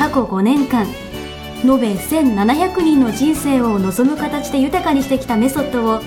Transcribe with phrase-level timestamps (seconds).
[0.00, 0.86] 過去5年間
[1.62, 6.00] 延べ1700人の人生を望む形で豊かにしてきたメソッドを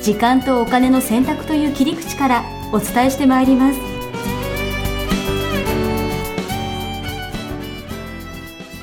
[0.00, 3.78] 時間とお金の選択という切り口からお伝えしてまいります。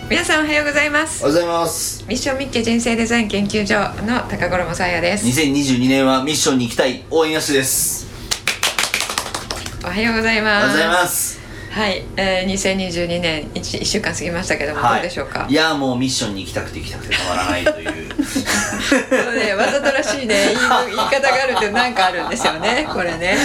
[0.08, 1.26] 皆さんおはようございます。
[1.26, 2.05] おはようございます。
[2.08, 5.26] ミッションミッケ人生デザイン研究所の高頃もさやです。
[5.26, 8.05] 2022年はミッションに行きたい応援やしです。
[9.84, 10.62] おはようございおます。
[10.62, 11.41] はようございます
[11.72, 15.48] はい、えー、2022年 1, 週間過ぎましたけども、どうでしょうか？
[15.50, 17.91] いやもうミッションに行きたくて行きたくてたまらないという。
[18.22, 18.98] そ
[19.32, 23.38] うね、わざとらしいね言い言い方があるってなんかあるんですよね これね。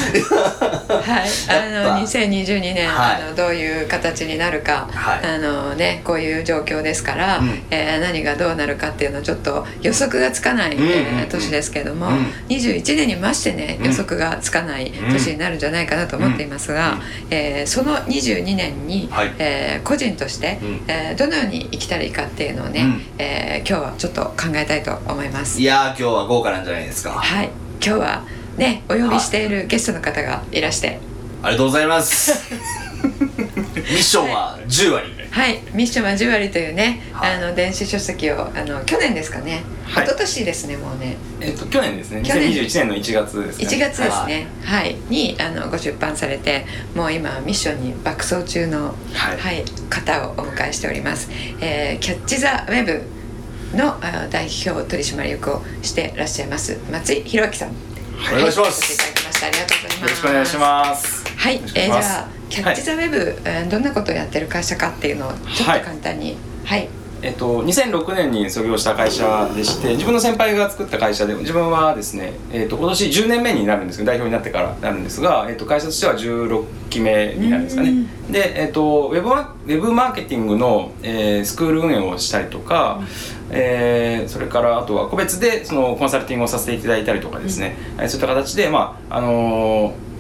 [0.89, 3.23] はいあの2022年、はい。
[3.23, 5.21] あのどういう形になるか、はい。
[5.25, 7.63] あのねこういう状況ですから、うん。
[7.71, 12.33] えー何がどうなるかっていうのはちょっと予測がつかない、うんえー年ですけども、うん。
[12.49, 13.87] 21年にましてねうん。
[13.87, 17.01] 予測がつかない年になるんじゃないかなと思っていますが、うん。
[17.31, 19.35] えーその22年に、はい。
[19.39, 20.85] えー個人として、うん。
[20.89, 23.03] えーどのように生きたらいいかっていうのをね、うん。
[23.19, 25.61] えー今日はちょっと考えたいと思います。
[25.61, 25.65] い。
[25.65, 27.11] やー今日は豪華なんじゃないですか。
[27.13, 27.51] はい、
[27.85, 28.25] 今日は
[28.57, 31.01] ねお呼びしているゲストの方がいらして、
[31.43, 32.33] ありがとうございます。
[32.97, 35.16] ミッションは10割はい、
[35.73, 37.37] ミッションは10割というね、はい。
[37.37, 40.05] あの電子書籍をあの去年ですかね、はい。
[40.05, 41.17] 一昨年ですねもうね。
[41.41, 42.23] えっと去年ですね。
[42.23, 42.51] 去年。
[42.53, 43.67] 2021年の1月ですね。
[43.67, 44.47] 1月ですね。
[44.65, 49.65] はい、にあのご出版されてもう今ミッションに爆走中の、はい。
[49.89, 53.03] 方をお迎えしております、えーキャッチ・ザ・ウェブ
[53.77, 57.71] のあ代表取締役をしてらっしゃいます松井弘明さん。
[57.71, 58.81] お願いします。
[58.81, 59.47] お越しいただきました。
[59.47, 60.01] ありがとうございます。
[60.01, 61.25] よろしくお願いします。
[61.37, 65.81] はい、えー、じゃあキャッチ・ザ・ウェブ、えーどんなことをやってる会社かっていうのをちょっとはい。
[65.83, 66.37] 簡単に。
[66.65, 66.89] はい、
[67.23, 77.91] えっと2006年に創業した会社でして自分の先輩が作った会社で自分はですね、えっと今年10年目になるんですけど代表になってからなるんですが、えっと会社としては16期目になるんですかね。
[77.91, 83.01] うんで、えっとウェブマウェブマーケティングの、えースクール運営をしたりとか、
[83.51, 90.16] えーそれからあとは個別でそのコンサルティングをさせていただいたりとかですね、えーそういった形でまああのー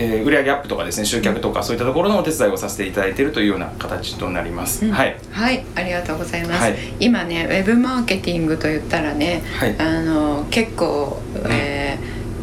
[0.00, 4.92] えー売上アップとかですね集客とかそういったところのお手伝いをさせていただいているというような形となります、うん。
[4.92, 5.16] はい。
[5.30, 6.76] はい、ありがとうございます、はい。
[6.98, 9.78] 今ねウェブマーケティングと言ったらね、はい。
[9.78, 11.98] あの結構、え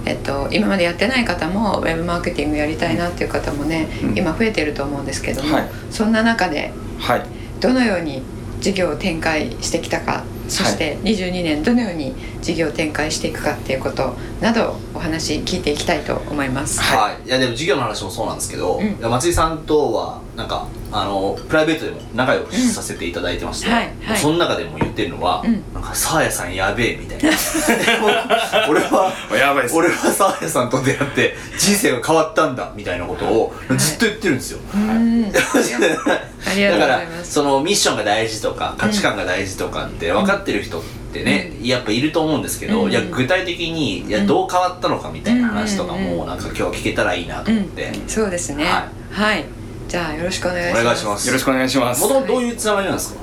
[0.05, 4.17] ーえっと、今までやってない方もウェブマーケティングやりたいなっていう方もね、うん。
[4.17, 5.69] 今増えてると思うんですけども、はい。
[5.89, 7.25] そんな中ではい。
[7.59, 8.21] どのように
[8.59, 12.15] 事業を展開してきたかそして22年どのように
[12.47, 16.79] 事業を展開していくかっていうことなどお話聞いていきたいと思います。
[16.79, 17.29] はい、い。
[17.29, 18.85] やでも授業の話もそうなんですけど、うん。
[18.85, 23.73] いや松井さんとはなんかあのプライベートでも仲良くさせていただいてまして、うん。
[23.73, 24.17] はいはい。
[24.17, 25.61] その中でも言ってるのは、うん。
[25.73, 27.29] なんかサーヤさんやべえみたいな。
[28.69, 34.89] 俺はやばいです俺はサーヤさんと出会って人生が変わったんだみたいなことをずっと言ってるんですよ、うん。
[34.89, 37.33] ありがとうごだからざいます。
[37.33, 42.91] そのミッションが大事とか価値観が大事とかって分かってる人ってね、やっぱいると思うんですけど、うん。
[42.91, 48.65] いや具体的にいやどう変わったのかみたいな話とかもなんか今日は聞けたらいいなと思って、うん、そうですね。
[48.65, 49.45] ははい。
[49.87, 50.81] じゃあよろしくお願いします。
[50.81, 51.27] お願いします。
[51.27, 52.01] よろしくお願いします。
[52.01, 53.21] もともとどういうつながりなんですか、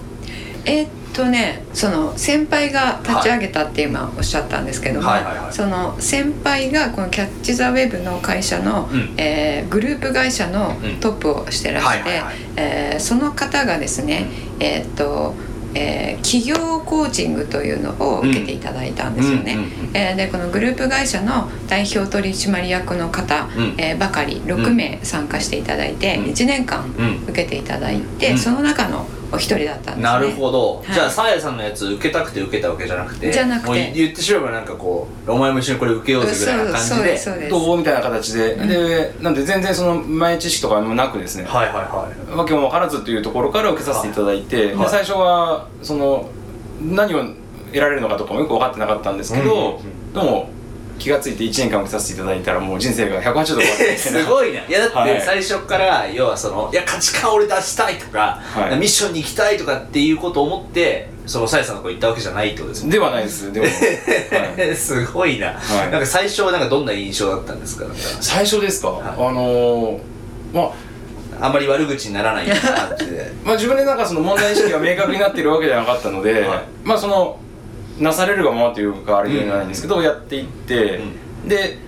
[0.65, 5.53] えーっとね、その先輩が立ち上げたって今おっしゃったんですけども、はいはいはい。
[5.53, 9.15] その先輩がこのキャッチザウェブの会社の、うん。
[9.19, 11.01] えーグループ会社のうん。
[11.01, 12.35] トップをしてらして、はいはいはい。
[12.57, 14.27] えーその方がですね、
[14.61, 15.35] えーっと。
[15.75, 19.57] えー企業コーチングというのを受けていただいたんですよね。
[20.17, 23.75] でこのグループ会社の代表取締役の方、うん。
[23.79, 26.25] えーばかり6名参加していただいて、うん。
[26.27, 27.23] 1年間うん。
[27.25, 28.39] 受けていただいて、うん。
[28.39, 30.03] その中のお一人だったんですね。
[30.03, 30.93] なるほど、はい。
[30.93, 33.69] じゃあサーヤさんのやつ受けたくて受けたわけじゃなくてじゃなくて。
[33.69, 37.11] もう言ってしまえばなんかこうお前も一緒にこれ受けようぜぐらいな感そうじで。
[37.11, 37.51] ですそうです。
[37.51, 44.79] どうみたいな形で、でなんで全然その前知識とかもなくですね、はいはいはいわけも分からずというところから受けさせていただいて、はい。
[44.79, 46.31] で最初はその
[46.81, 47.25] 何を
[47.67, 50.49] 得られるのかとかもよく分かってなかったんですけど、うんでも
[50.99, 54.61] 気がついて1年間受けさせていただいたらもう人生が180度変わってえ すごいな。
[54.61, 54.65] い。
[54.71, 58.77] やだっはいて最初から要はそのいや価値観俺出したいとか、はい。
[58.77, 63.73] ミッションに行きたいとかっていうことを思ってそのサイさんのとこ行ったわけじゃないってことですもんではないですでも、 は
[64.73, 64.77] い。
[64.77, 65.91] すごいな、はい。
[65.91, 67.87] なんか最初はなんかどんな印象だったんですか？
[68.21, 69.03] 最初ですか、はい。
[69.07, 69.99] あのー
[70.53, 70.71] まあ
[71.41, 72.47] あんまり悪口にならない
[73.45, 76.61] まあ、自分でなんかその問題意識が明確になっているわけではなかったので、はい。
[76.85, 77.39] まあその
[77.99, 81.01] なされるがままというかあれではないんですけど、やっていって、
[81.47, 81.79] で、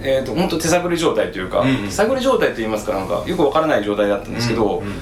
[0.00, 1.76] えー、と本当手探り状態というか、うんうん。
[1.84, 4.92] 手探り状態といいますかなんかよくわからない状態だったんですけど、うん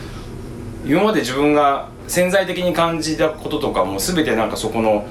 [0.84, 5.06] 今まで自分が潜在的に感じたこととかも全てなんかそこの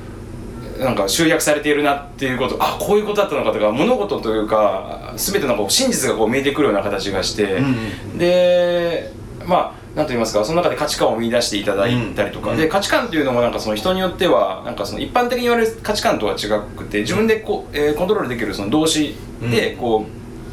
[0.79, 8.17] なんか集約されているなっていうことあこういうことだったのかとか物事というか全てのこう真実がこう見えてくるような形がして、うん。
[8.17, 9.11] で
[9.49, 12.57] まあなんと言いますかその中で価値観を見出していただいたりとか、うん。
[12.57, 16.47] で価値観っていうのもなんかその人によってはなんかその一般的に言われる価値観とは違
[16.77, 19.15] くて自分でこう、えーコントロールできるその動詞
[19.51, 20.05] でこ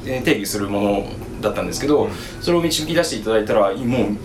[0.04, 1.06] う、えー定義するもの
[1.40, 2.10] だったんですけど、うん。
[2.40, 4.16] それを導き出していただいたらもう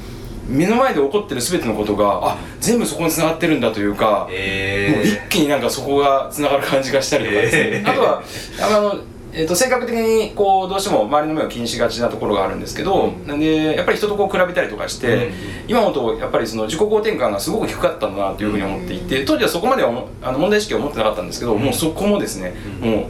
[0.47, 7.91] 目の前で起こってる全てのことがあ全部そこに繋がってるんだというか、もう一え気になんかそこがつながる感じがしたりとかですね、えー。
[7.91, 8.23] あとは
[8.62, 9.00] あの、
[9.33, 15.33] えー、と性格的にこうどうしても周りの目を気にしがちなところがあるんですけど、うでやっぱり人とこう比べたりとかして、うん。
[15.68, 22.92] 今思うとやっぱりその自己肯定感がすごく低かったんだなというふうに思っていて当時はそこまでは思あの問題意識は持ってなかったんですけど、もうそこもですね、うん。
[22.92, 23.10] も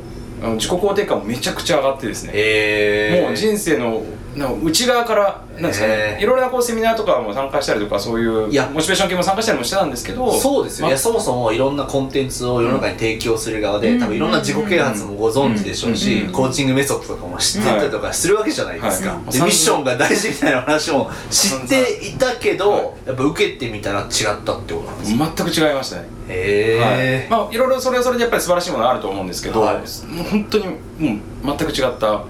[0.54, 4.04] う自己肯定感もめちゃくちゃ上がってですね、えもう人生の
[4.36, 8.70] なんか内側からなんですかね、いろいろなこうセミナーとかも参加したりとかそういういや。
[8.72, 14.00] モチベーション系も参加したりもしてたんですけどそうですよ、まいやそもそもいろんなコンテンツを世の中に提供する側で、うん。
[14.00, 19.18] 多分いろんな自己啓発もご存知でしょうし、うんコーチングメソッドとかも知ってたりとかするわけじゃないですか、はい。
[19.18, 24.08] はいでミッションが大事みたいな話も知っていたけど、やっぱ受けてみたら違っ
[24.46, 25.34] たってことなんですか？
[25.36, 26.08] 全く違いましたね。
[26.30, 29.76] へえ、はい、まあいろいろそれはそれでやっぱり素晴らしいものがあると思うんですけど、はい。
[29.76, 29.86] もう
[30.30, 32.24] 本当にもう全く違った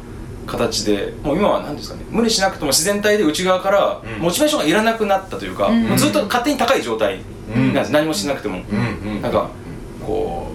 [0.48, 4.22] 形でもう今は何ですかね無理しなくても自然体で内側からうん。
[4.22, 5.84] モチベーションがいらなくなったというか、うん。
[5.88, 7.20] もうずっと勝手に高い状態
[7.56, 9.12] なんです、何もしなくても、うん。
[9.16, 9.22] うん。
[9.22, 9.50] なんか
[10.06, 10.48] こ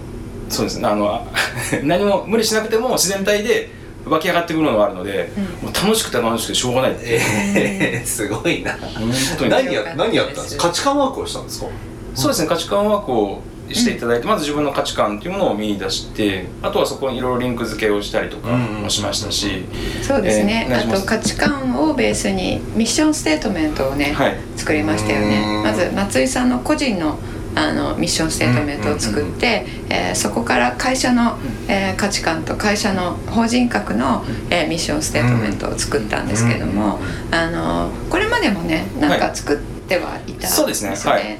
[0.49, 1.23] うそうですねあのあ
[1.83, 3.69] 何も無理しなくても自然体で
[4.05, 5.29] 湧き上がってくるのがあるので、
[5.61, 8.71] もう楽しくて楽しくてしょうがないえー、すごいな。
[8.73, 9.51] 本当に。
[9.51, 10.67] 何や何やったんですか？
[10.69, 11.67] 価値観ワークをしたんですか？
[12.15, 13.41] そうですね価値観ワークを
[13.73, 19.63] していただいて、まず自分の価値観っていうものを見出してあとはそこにいろいろリンク付けをしたりとかもしましたし、
[20.01, 24.37] そうですね、えーあと価値観をベースにミッションステートメントをね、はい。
[24.55, 25.63] 作りましたようねん。
[25.63, 27.17] まず松井さんの個人の
[27.55, 31.37] あのミッションステートメントを作って、えーそこから会社の、
[31.67, 36.99] えー価値観と会社の法人格の、えーミッションステートメントを作ったんですけども、
[37.31, 40.91] あのこれまでもねなんか作ってはいたんそうですね。
[40.91, 41.39] よね。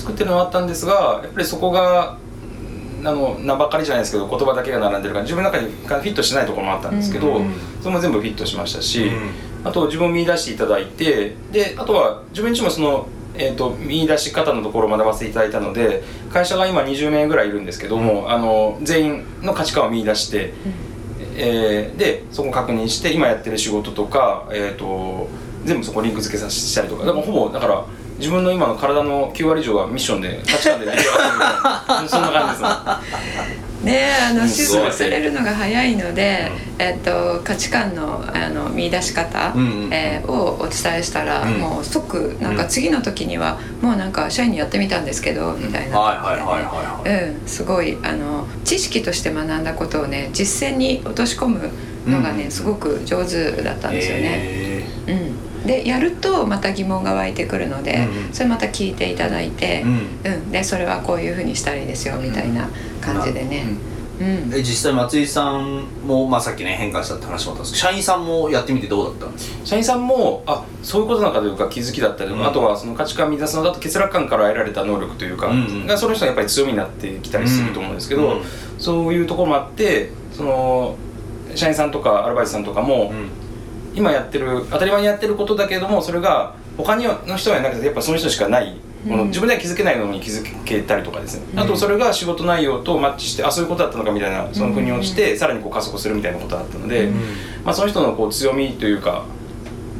[0.00, 2.18] 作ってるのはあったんですがやっぱりそこが
[3.00, 7.52] うんあの名ばかりじゃないですけど言葉だけが並んでるから自分の中にフィットしないところもあったんですけど、うん。
[7.80, 9.30] それも全部フィットしましたし、うん。
[9.64, 16.02] あと自分を見出していただいてであとは自分自身もその、えー、と見出し方のところを学ばせていただいたので
[16.32, 20.52] 会社が今20名ぐらいいるんですけども、あの全員の価値観を見出して、
[21.36, 25.28] えーでそこを確認して今やってる仕事とか、えー、と
[25.64, 27.84] 全部そこリンク付けさせたりとかでもほぼだから
[28.20, 33.70] 自分の今の体の9割以上はミッションで価値観で出来上がってるみたいなそんな感じですね。
[33.82, 34.48] ねあのうん。
[34.48, 41.54] 修復されるのが早いので、えっと価値観のあの見出し方、うんうんえーをお伝えしたら、うん。
[41.54, 45.98] もう即なんか次の時には、もうなんか社員にやってみたんですけど、みたいな。
[45.98, 47.30] はい感じでねはいはいはいはい。
[47.40, 51.70] うん、すごいあの知識として学んだことをね実践に落とし込む
[52.06, 52.50] のがね、うん。
[52.50, 54.24] すごく上手だったんですよね。
[54.26, 58.32] へうん、でやるとまた疑問が湧いてくるので、うんうん。
[58.32, 60.32] それまた聞いていただいてー、うん。
[60.32, 60.50] うん。
[60.50, 62.68] でそれはこういうふうにしたらいいですよみたいな
[63.00, 63.64] 感じでね。
[64.20, 64.52] うん。
[64.52, 69.66] え実際松井さんも、まあ、さっきね変化したって話もあったんですけど社員さんもやってみてどうだったんですか？
[69.66, 72.46] 社員さんもあそういうことなのかというか気づきだったりうん。
[72.46, 75.86] あとはその価値観見出すのだと欠落感から得られた能力というか、うんうん。
[75.86, 78.42] がその人はやっぱり強みになってきたりすると思うんですけど、うん
[78.78, 80.96] そういうところもあってその
[81.54, 83.12] 社員さんとかアルバイトさんとかも、
[83.94, 89.28] 今やってる当たり前にやってることだけれどもそれが他にの人はなくてやっぱその人しかないもの、うん。
[89.28, 91.60] 自分では気づけないのに気づけたりとかですね、うん。
[91.60, 97.14] あとそれが仕事内容とマッチしてあそういうことだったのかみたいなその腑に落ちて、さらにこう加速するみたいなことだったので、うん。
[97.64, 99.24] まあ、その人のこう強みというか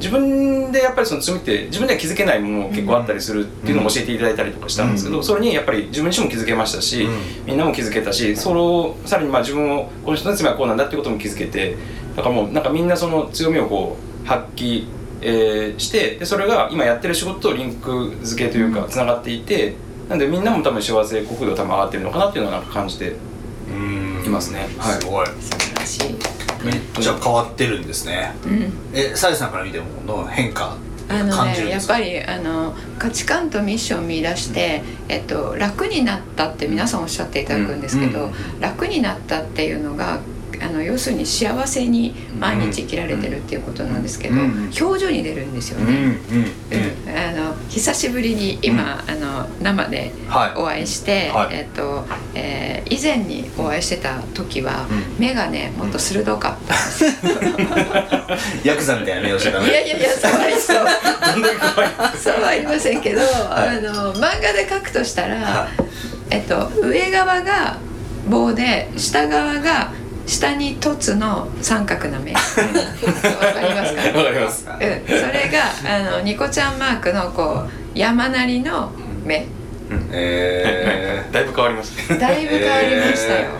[0.00, 5.24] 自分でやっぱりその強みって自分では気づけないものも結構あったりするっていうのも教えていただいたりとかしたんですけど、うん。
[5.24, 7.20] それにやっぱり自分自身も気づけましたし、うん。
[7.46, 11.76] みんなも気づけたしそれをさらにまあ自分をこの人の強みはこうなんだっていうことも気づけて
[12.16, 14.86] だからもうなんかみんなその強みをこう発揮、
[15.22, 19.74] えーしてでそれが今やってる仕事とリンク付けというかつながっていて
[20.08, 23.16] なんでみんなも多分幸せ国度多分上がってるのかなっていうのはなんか感じて
[23.70, 24.24] うん。
[24.24, 24.66] いますね。
[24.78, 25.00] はい。
[25.00, 25.26] すごい。
[25.26, 26.39] 素晴らしい。
[26.64, 28.34] めっちゃ変わってるんですね。
[28.44, 28.72] うん。
[28.92, 30.76] えさやさんから見てもの変化
[31.10, 40.20] あのねやっぱりあの価値観とミッションを見出して、えっと、楽になったって皆さんおっしゃっていただくんですけど、楽になったっていうのが
[40.62, 44.70] あの要するに幸せに毎日生きられてるっていうことなんですけど、うん。
[44.80, 46.18] 表情に出るんですようんね。
[47.08, 50.58] あの久しぶりに今、あの生ではい。
[50.58, 51.56] お会いして、はい。
[51.56, 55.16] えっとえー以前にお会いしてた時は、うん。
[55.18, 56.74] 目がねもっと鋭かった
[58.64, 59.72] ヤクザみたいな目をしてたいね。
[59.72, 60.76] やいやいやそうはそう。
[62.18, 63.24] そう は言いませんけど、い。
[63.24, 65.68] あの漫画で描くとしたら、は
[66.30, 67.78] えっと、上側が
[68.28, 69.92] 棒で下側が
[70.30, 72.32] 下に凸の三角な目。
[72.38, 74.18] わかりますか？
[74.18, 74.82] わかりますうん、そ
[75.12, 78.92] れがあのニコちゃんマークのこう山なりの
[79.24, 79.46] 目。
[80.12, 82.14] え だいぶ変わりました。
[82.14, 83.50] だいぶ変わりましたよ、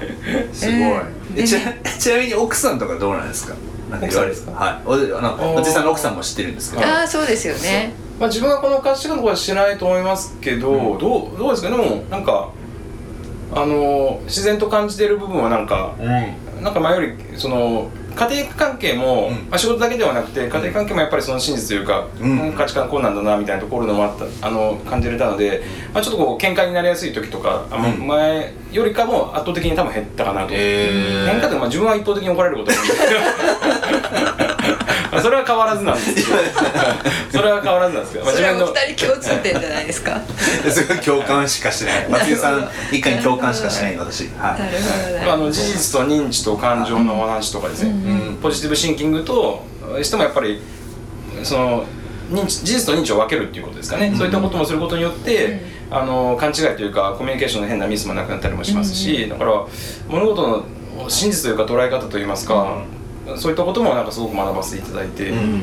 [0.52, 1.02] ー、すごい、うん
[1.36, 3.54] えちなちなみに奥さんとかどうなんですか？
[3.90, 4.52] なんか言われですか？
[4.52, 4.80] はい。
[4.86, 5.54] おおー。
[5.56, 6.86] 松井さんの奥さんも知ってるんですけど。
[6.86, 7.92] ああそうですよね。
[8.20, 10.98] まあ自分はこの価値観とかはしてないと思いますけど、うん。
[10.98, 11.70] どうどうですか？
[11.70, 12.50] でもなんか
[13.52, 16.08] あの自然と感じてる部分はなんかうん
[16.60, 19.34] なんか前よりその家庭関係も、うん。
[19.48, 22.52] まあ、仕事だけではなくて家庭関係もやっぱりその真実というか、うん。
[22.52, 25.62] 価値観こうなんだなみたいなところのもあったあの感じれたので、
[25.94, 28.06] まあ、ちょっとこう喧嘩になりやすい時とか、あうん。
[28.06, 31.30] 前よりかも圧倒的に多分減ったかなと、えー。
[31.30, 34.49] 喧嘩ってまあ自分は一方的に怒られることが
[35.22, 36.26] それは変わらずなんですけど
[37.32, 40.20] それは変わらずなんですけど、まあ、それはお自分の二人共通点じゃないですか？
[40.70, 42.06] すごい共感しかしない。
[42.10, 44.28] 松井さん一回に共感しかしない私。
[44.38, 45.18] はないるほど。
[45.18, 47.92] ねまああの事実と認知と感情のお話とかですね、う
[48.32, 48.38] ん。
[48.42, 49.64] ポジティブシンキングと
[50.02, 50.60] してもやっぱり
[51.42, 51.84] その
[52.30, 54.16] 認知事実と認知を分けるっていうことですかね、うん。
[54.16, 59.52] そういったこともすることによって、あの勘違いというかコミュニケーションの変なミスもなくなったりもしますし、だから
[60.08, 60.64] 物事の
[61.08, 62.82] 真実というか捉え方といいますか、
[63.36, 65.62] そういったこともなんかすごく学ばせていただいて、うん。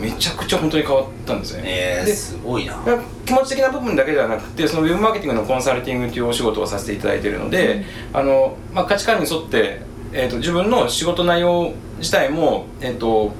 [0.00, 1.64] めちゃくちゃ本当に変わったんですよね。
[1.66, 2.78] えー、ですごいな。
[3.24, 9.80] 気持ち的な部分だけではなくてそのウェブマーケティングのコンサルティングというお仕事をさせていただいているので、あのまあ、価値観に沿って、
[10.12, 13.32] えー、と自分の仕事内容自体も、えー、と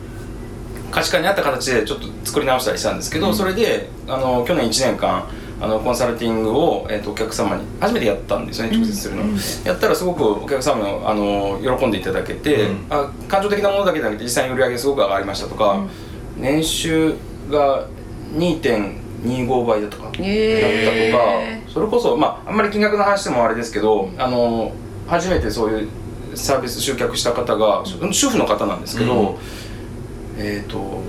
[0.90, 3.34] 価値観に合った形でちょっと作り直したりしたんですけど、うん。
[3.34, 5.28] それであの去年1年間
[5.58, 9.22] あのコンサルティングを、えー、とお客様に初めてやったんですよね直接するの、
[9.64, 12.86] やったらすごくお客様のあの喜んでいただけて、うん。
[12.90, 15.86] あ感情的なものだけじゃなくて実際に売り上げすごく上がりましたとか、
[16.36, 17.14] 年収
[17.48, 17.86] が
[18.34, 24.72] 2.25倍だとかだったとか、へそれこそまああんまり金額の話でもあれですけど、あの
[25.06, 25.88] 初めてそういう
[26.34, 27.82] サービス集客した方が、
[28.12, 29.36] 主婦の方なんですけど、うん。
[30.38, 31.00] えっ、と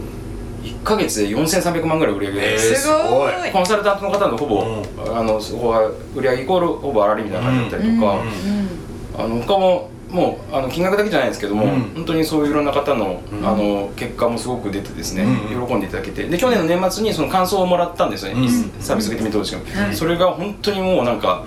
[0.87, 2.39] 1ヶ月で4300万ぐらい売り上げ。
[2.39, 3.51] えーて、すごい。
[3.51, 9.25] コンサルタントの方のほぼ、うあのそこは売り上げイコールほぼ粗利みたいな感じだったりとか、うん。
[9.25, 11.81] あの他ももうあの金額だけじゃないですけども、うん。
[11.95, 13.45] 本当にそういういろんな方の,、うん。
[13.45, 15.67] あの結果もすごく出てですね、うん。
[15.67, 16.23] 喜んでいただけて。
[16.23, 18.49] で去年の年末にその感想をもらったんですよね、うん。
[18.81, 19.95] サービス受けてみてほしいはい。
[19.95, 21.43] それが本当にもうなんか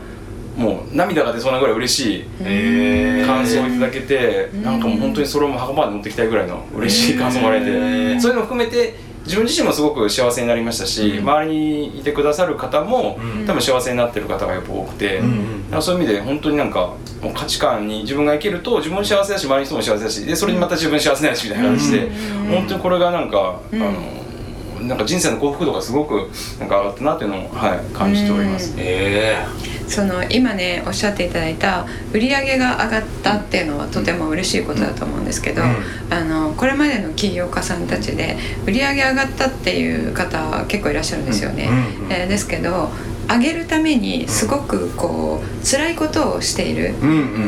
[0.59, 3.27] もう涙が出そうなぐらい嬉しいえー。
[3.27, 11.19] 感想をいただけて、なんかもう本当にそれをもう墓まで持ってきたいぐらいの嬉しい感想をもらえて、そういうのを含めて自分自身もすごく幸せになりましたし、うん。
[11.21, 13.47] 周りにいてくださる方も、うん。
[13.47, 22.47] 多分幸せになってる方がやっぱ多くて、うんそういう意味で本当になんかもう価値観に自分が生きると自分も幸せだし周りの人も幸せだしでそれにまた自分幸せになるしみたいな感じで、うん。
[22.47, 23.83] 本当にこれがなんか、うん。
[23.83, 24.20] あの
[24.81, 28.75] なんか人生の幸福度がすごくなんか上がったなっていうのを、はい、感じております。
[28.77, 29.45] え
[29.87, 36.15] その今ねおっしゃっていただいた売り上げが上がったっていうのはとても嬉しいことだと思うんですけど、うん。
[36.15, 41.69] あのこれまでの起業家さんたちで売り上げ上がったっていう方結構いらっしゃるんですよね。
[41.69, 42.91] うんうんえーですけど
[43.31, 46.95] 上げるためにすごくこう辛いことをしている。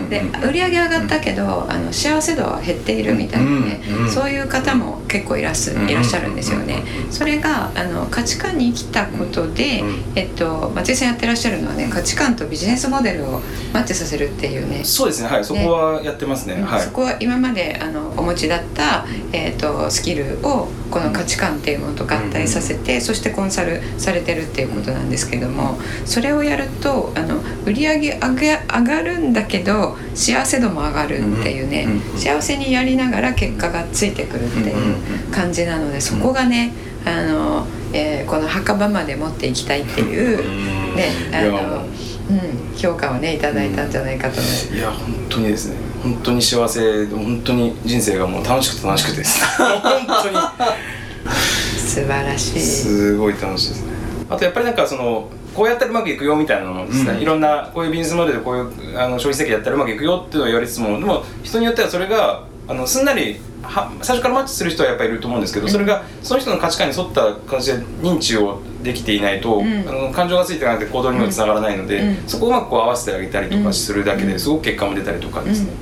[0.08, 5.88] で売り上げ上がったけどあの幸せ度は減っているみたいなね、そういう方も結構いらっしゃうん。
[5.90, 6.82] いらっしゃるんですよね。
[7.10, 10.02] それがあの価値観に生きたことで、うん。
[10.16, 13.42] えっと、松井さんやってらっしゃるのはね価値観とビジネスモデルを
[13.74, 14.82] マッチさせるっていうね。
[14.84, 15.28] そうですね。
[15.28, 15.44] はい。
[15.44, 16.62] そこはやってますね。
[16.62, 16.80] はい。
[16.80, 32.18] そこは今まであのお持ちだった、えー、とスキルをこの価値観っていうものと合体させて、そしてコンサルされてるっていうことなんですけどもそれをやるとあの売り上げ上げ上がるんだけど幸せ度も上がるっていうね、うん。
[32.18, 34.96] 幸せにやりながら結果がついてくるっていう
[35.30, 36.72] 感じなのでそこがね
[37.04, 44.74] あの、えーこの墓場まで持っていきたいっていう、ねあの、うん、評価をねいただいたんじゃないかと思います。
[44.74, 45.76] いや本当にですね。
[46.02, 49.44] 本当に幸せで本当に人生がもう楽しくて楽しくてです。
[49.56, 50.36] 本当に。
[51.78, 52.60] 素晴らしい。
[52.60, 53.92] すごい楽しいですね。
[54.30, 57.20] あとやっぱりなんかそのこうやったらうまくいくよみたいなのもですね、うん。
[57.20, 69.88] いろんなこういうビジネスモデルでこういうあの消費先やったらうまくいくよっていうのを言われつつもでも人によってはそれがああのすんなりは最初からマッチする人はやっぱりいると思うんですけど、それがその人の価値観に沿った形で認知をできていないと、うん。
[69.88, 72.28] あの感情がついてなくて行動にもつながらないので、うん。
[72.28, 75.72] そこをうまくこう合わせてあげたりとかするだけですごく結果も出たりとかですね。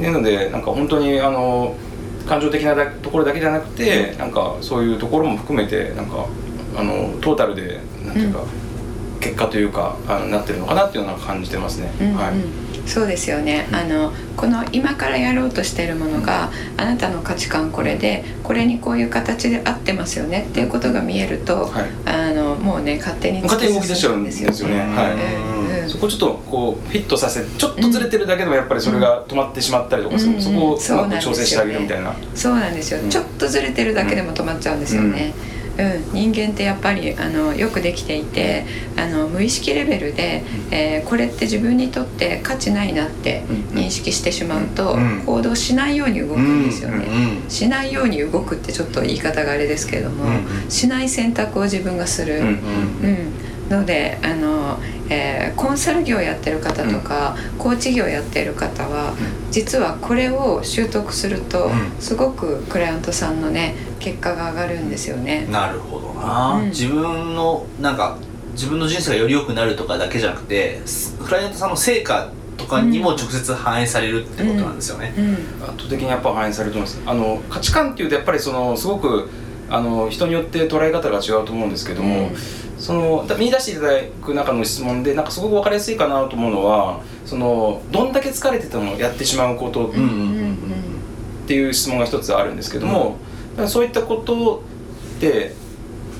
[0.00, 1.76] なのでなんか本当にあの
[2.26, 6.26] 感情的なだところだけじゃなくて、なんかそういうところも含めてなんか
[6.76, 8.44] あのトータルでなんていうか、
[9.20, 11.90] 結果というかあのなってるのかなっていうのは感じてますね。
[12.00, 12.14] うん。
[12.14, 12.34] はい。
[12.88, 21.90] うんそうですよね、あのこの今からやろうとしているものが、あなたの価値観これでこれにこういう形で合ってますよねっていうことが見えると、はい。
[22.06, 24.78] あのもうね勝手に勝手に動き出しちゃうんですよね。
[24.78, 25.12] はい。
[25.12, 25.90] うんうん。
[25.90, 32.14] そこをちょっとこうフィットさせちょっとずれてるだけでもやっぱりそれが止まってしまったりとかする、うんそこをうまく調整してあげるみたいな。
[32.34, 33.10] そうなんですよ、うん。
[33.10, 35.57] ちょっとずれてるだけでも止まっちゃうんですよね、うん
[36.12, 38.64] 人間ってやっぱりあのよくできていて
[38.96, 43.78] あの無意識レベルで、えーこれって自分にとって価値ないなってうん。
[43.78, 45.22] 認識してしまうと、うん。
[45.24, 59.14] 行動しないように動くんですよね、うんしないように動くってちょっと言い方があれですけども、うんしない選択を自分がする、うんうんうん、のであの、えーコンサル業やってる方とか、コーチ業やってる方は、
[59.50, 61.92] 実はこれを習得すると、うん。
[62.00, 65.46] すごくクライアントさんのね結果が上がるんですよね。
[65.50, 66.68] なるほどな、うん。
[66.70, 68.18] 自分のなんか
[68.52, 70.80] 自分の人生がより良くなるとかだけじゃなくて
[71.24, 75.32] クライアントさんの成果とかにも直接反映されるってことなんですよね、うん。
[75.64, 77.02] 圧倒的にやっぱ反映されると思います。
[77.06, 79.30] あの価値観っていうとやっぱりそのすごく
[79.70, 82.36] あの人によって捉え方が違うと思うんですけども、うん。
[82.78, 90.54] そのだ見出していただく中の質問でなんかすごく分かりやすいかなと思うのはそのどんだけ疲れててもやってしまうことうんうんうん
[91.44, 93.27] っていう質問が一つあるんですけども、だ
[93.58, 94.62] からそういったこと
[95.16, 95.52] って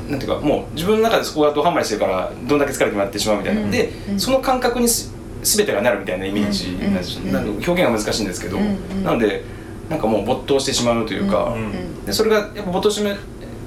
[0.09, 3.71] なんていうかもう自分の中でそこがドハマりしてるからどんだけ疲れてもやってしまうみたいな、うん。
[3.71, 4.21] で、うん。
[4.21, 6.73] その感覚にす全てがなるみたいなイメージ。
[6.78, 6.95] なん。
[6.95, 7.33] です、うん。
[7.33, 9.04] なんで表現が難しいんですけど、うんうん。
[9.04, 9.45] なので
[9.88, 12.04] なんかもう没頭してしまうというか、うん。
[12.04, 13.16] でそれがやっぱ没頭して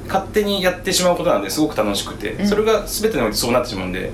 [0.07, 2.47] 勝手にやってしまうことなんですごく楽しくて、うん。
[2.47, 4.11] それが全てにおいてそうなってしまうんで、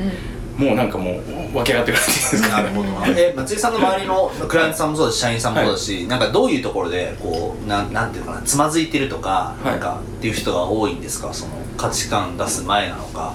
[0.58, 2.90] もうなんかもう湧き上がってくるっていうんですかなるほど。
[2.90, 9.66] なえ松井さんの周りのクライアントさんもそうだし社員さんもそうだし、なんかどういうところでこうなんなんていうのかなつまずいてるとか、い。
[9.66, 11.32] なんかっていう人が多いんですか？
[11.34, 13.34] その価値観出す前なのか。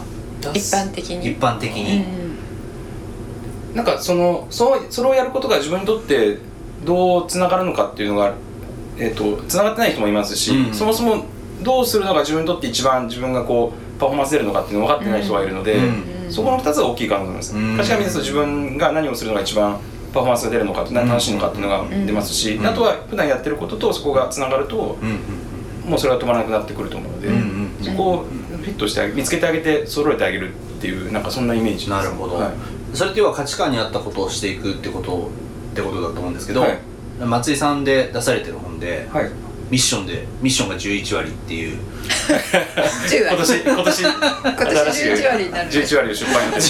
[0.52, 1.32] 一般的に。
[1.32, 2.04] 一般的うんに、
[3.74, 6.38] なんかそのそうそれをやることが自分にとって
[6.84, 8.34] どうつながるのかっていうのが、
[8.98, 11.24] えー、とつながってない人もいますし、うんそもそも
[11.62, 17.76] どうするのが自分にとって一番自分がこうパフォーマンス出るのかっていうのが分かってない人がいるので、うんそこの2つが大きいかなと思います、うん。
[17.76, 19.78] 価値観見ると自分が何をするのが一番
[20.12, 22.66] パフォーマンスが出るのか何楽しいのかっていうのが出ますし、うん。
[22.66, 24.98] あとは普段やってることとそこがつながると、
[25.86, 27.28] もうそれは止まらなくなってくると思うので、
[27.84, 32.52] そこをフィットしてあげ見つけてあげて揃えてあげるっていうなんかそんなイメージなるほど、はい。
[32.94, 35.30] それって要は価値観に合ったことをしていくってこと
[35.72, 36.78] ってことだと思うんですけど、はい。
[37.20, 39.30] 松井さんで出されてる本で、はい
[39.72, 41.78] ミッションでミッションが11割っていう。
[43.08, 43.32] 10割。
[43.32, 44.02] 今年今年。
[44.02, 46.66] 今年11割になる11割を出版になって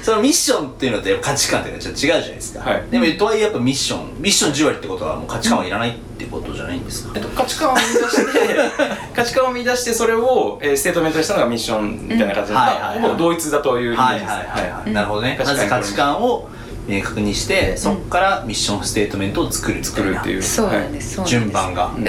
[0.00, 2.84] そのミッションっていうのって価値観っていうのはちょっと違うじゃないですか、はい。
[2.88, 4.22] でもとはいえやっぱミッション。
[4.22, 8.56] ミッション10割ってことはもう価値観はいらないってことじゃないんですか、えっと、価値観を見出して
[9.16, 14.82] 価値観を見出してそれを、えー、ステートメントにしたのがミッションみたいな感じで、うんはいはいはいほぼ同一だというイメージです、はいはいはい、はい。
[14.86, 15.36] うんなるほどね。
[15.36, 16.48] まず価値観を
[16.90, 20.42] 明確にしてそこからミッションステートメントを作る作るっていう。
[20.42, 21.40] そうなんです、そうなんです。
[21.40, 22.06] 順番が、うん、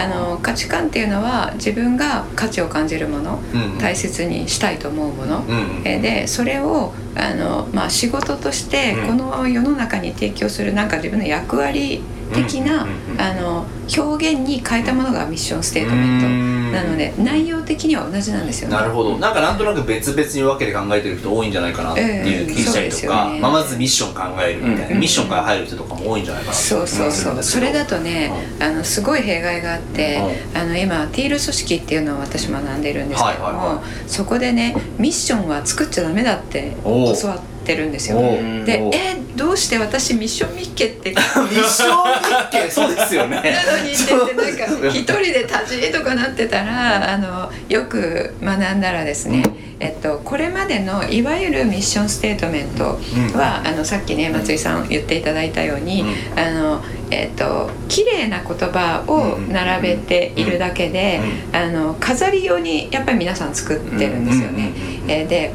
[0.00, 3.62] あの価値観っていうのは自分が価値を感じるもの、うん。
[3.74, 5.56] うん大切にしたいと思うもの、うん。
[5.56, 5.82] うん。
[5.84, 9.18] えーでそれをあの、まあ、仕事としてうん。
[9.18, 12.90] この世の中に提供するなんか自分の役割的な、うん。
[12.90, 13.12] うん。
[13.12, 13.20] うん。
[13.20, 13.66] あの
[13.96, 16.26] 表現に変えたものがミッションステートメント。
[16.26, 18.68] うんなので内容的には同じなんですよ。
[18.68, 18.76] ね。
[18.76, 19.18] なるほど。
[19.18, 25.00] なんかなんとなく別々に分けて考えてる人多いんじゃないかなっていう気したりとか、まあ、まずミッション考えるみたいな、うん。
[25.00, 27.42] ミッションから入る人とかも多いんじゃないかなそうそうそう。
[27.42, 30.18] それだととね、あのすごい弊害があって、
[30.54, 38.18] あの今ティール組織っていうのを私学んでるんですけども、そこでねミッションは作っちゃダメだって教わってるんですよ。
[38.64, 41.10] でえどうして私ミッションミッケって？
[41.10, 43.36] ミッション日経そうですよね。
[43.66, 49.42] なのにって言ってなんか一人で立ち絵とかなってたらあのよく学んだらですね、
[49.80, 52.98] えっと、これまでのいわゆるミッションステートメント
[53.38, 56.38] は、あのさっきね松井さん言っていただいたように、うん。
[56.38, 61.20] あのえっと綺麗な言葉を並べているだけで、
[61.52, 64.72] あの飾り用にやっぱり皆さん作ってるんですよね。
[65.08, 65.52] えーで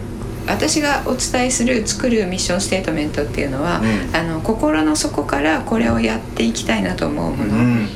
[0.48, 4.16] 私がお伝えする作るミッションステートメントっていうのは、うん。
[4.16, 7.88] あの心の底からこれをやっていきたいなと思うもの、うん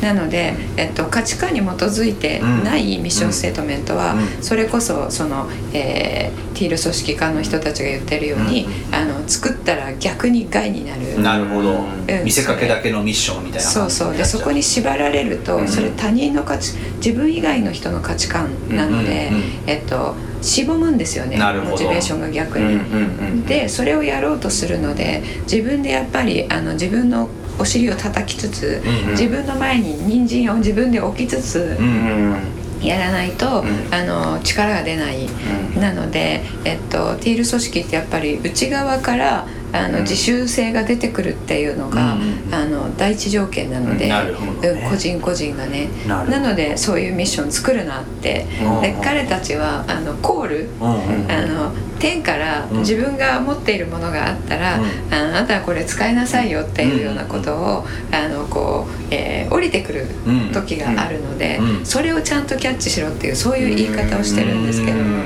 [0.00, 4.42] なので、えっと、価値観に基づいてないミッションステートメントは、うん。
[4.42, 8.94] それこそその、えーティール組織化の人たちが言ってるように、うん。
[8.94, 11.18] あの作ったら逆に害になる。
[11.22, 12.24] なるほど、うん。
[12.24, 14.16] 見せかけだけのミッションみたいなそうそう。
[14.16, 15.68] でそこに縛られると、うん。
[15.68, 19.30] それ他人の価値自分以外の人の価値観なので、
[19.66, 23.46] えっとしぼむんですよねモチベーションが逆に。
[23.46, 27.28] でそれをやろうとするので自分でやっぱりあの自分の
[27.60, 29.10] お尻を叩きつつ、うんうん。
[29.10, 32.36] 自分の前に人参を自分で置きつつうんうん
[32.80, 33.94] やらないと、うん。
[33.94, 35.26] あの力が出ない。
[35.26, 35.80] うん。
[35.82, 40.02] なので、えっと、ティール組織ってやっぱり内側からあの、うん。
[40.04, 44.60] 自習性が出てくるっていうのが、うんあの第一条件なので、うん。
[44.62, 44.68] ね。
[44.70, 45.88] うん個人個人がね。
[46.06, 50.68] なのでそういうミッション作るなって、うんで彼たちはあのコール。
[50.80, 51.30] うんうん。
[51.30, 52.78] あの天からうん。
[52.80, 54.84] 自分が持っているものがあったら、うん。
[55.14, 61.86] ああなたはこれ使いなさいよっていうようなことを、あのこう、えー降りてくるうん時があるので、うん。
[61.86, 65.20] それをちゃんとキャッチしろっていうそういう言い方をしてるんですけども。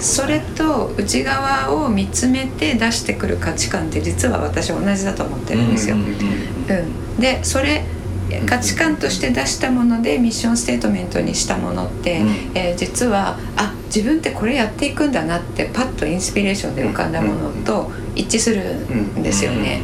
[0.00, 5.96] それと内側を見つめて出してくる価値観って実は私は同じだと思ってるんですよ。
[5.96, 6.04] ううん。
[6.04, 7.20] ん。
[7.20, 7.84] でそれ
[8.46, 12.28] 価値観として出したものでミッションステートメントにしたものって、うん。
[12.54, 19.80] えー実はあ自分ってこれやっていくんだなってパッとインスピレーションで浮かんだものと一致するんですよね。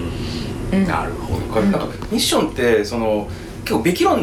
[0.72, 0.86] うん。
[0.86, 1.60] なるほど。
[1.62, 3.28] なんかミッションってその
[3.64, 4.20] 結構べき論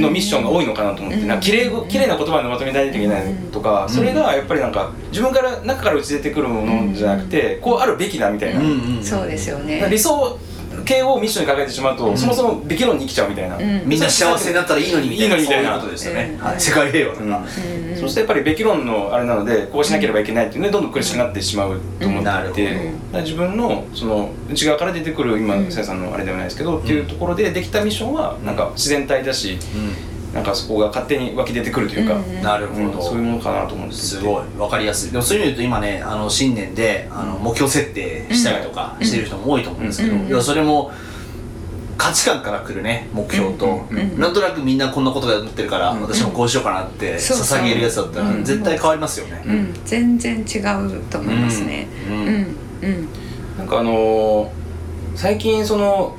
[0.00, 1.28] のミッションが多いのかなと思って、うん。
[1.28, 8.60] なんか綺麗綺麗な言葉でまとめないといけないとか、それがやっぱりなんか自分から中から打ち出てくるものじゃなくて、こうあるべきだみたいな、
[9.02, 9.86] そうですよね。
[9.90, 10.38] 理想
[10.84, 12.18] 系をミッションに掲げてしまうと、うん。
[12.18, 13.82] そもそもべき論に生きちゃうみたいな、うん。
[13.86, 15.70] みんな幸せになったらいいのにみたいないいのにみたいな。
[15.70, 16.44] そういうことですよね、うん。
[16.44, 17.32] はい、世界平和とか、うん。
[17.32, 17.36] う
[17.86, 25.70] んそしてやっぱりべき論のあれなのでこうしなければいけないっていうのでどんどん苦しくなってしまうと思っていて、自分のその内側から出てくる今うん。
[25.70, 29.58] さやさんのあれではないですけど、っていうところでできたミッションはなんか自然体だし
[30.34, 34.44] なんかそこが勝手に湧き出てくるというか、うんなるほど、うんそういうものかなと思うんですすごい。
[34.58, 35.10] わかりやすい。
[35.10, 40.26] でもそういう意味で言うと今ねあの新年であの目標設定したりとかしてる人も多いと思うんですけど、うん。
[40.28, 40.92] いやそれも
[41.98, 51.88] 価値観から来るね目標と、うんうんなんとなくみんなこんなことがやってるから、うん私もこうしようかなって捧げるやつだったらうん絶対変わりますよね、うん、全然違うと思いますね。
[52.08, 52.18] ううん。
[52.18, 53.08] ん、うん、
[53.58, 54.48] なんかあのー
[55.16, 56.16] 最近その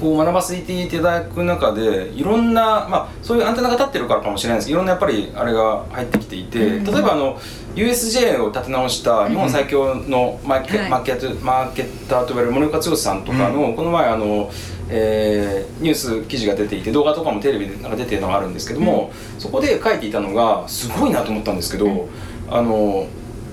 [0.00, 4.66] こう学ばせていただく中でいろんな、まあ、そういうアンテナが立ってるからかもしれないです。
[4.68, 7.38] けどいろんなやっぱりあれが入ってきていて、うん例えばあの
[7.74, 10.90] USJ を立て直した日本最強のマーケ,、はい。
[10.90, 14.50] マーケットマーケッターと呼ばれる森岡剛さんとかの、この前あの、
[14.88, 22.08] えーニュース記事が出ていて動画とかもテレビでなんか出てるのがあるんですけども、そこで書いていたのがすごいなと思ったんですけど、うん。
[22.48, 23.06] あの